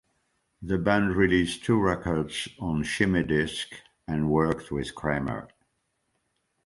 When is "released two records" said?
1.15-2.47